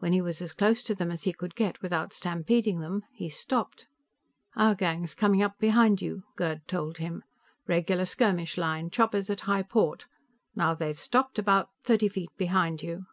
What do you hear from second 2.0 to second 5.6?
stampeding them, he stopped. "Our gang's coming up